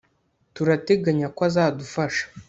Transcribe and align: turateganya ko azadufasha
turateganya 0.55 1.27
ko 1.35 1.39
azadufasha 1.49 2.23